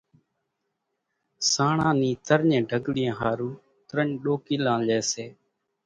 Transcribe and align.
سانڻان 1.51 1.95
نِي 2.01 2.11
ترڃين 2.27 2.63
ڍڳليان 2.69 3.17
ۿارُو 3.19 3.49
ترڃ 3.87 4.07
ڏوڪيلا 4.23 4.75
لئي 4.87 5.01
سي، 5.11 5.25